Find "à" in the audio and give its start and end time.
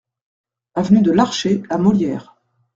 1.69-1.77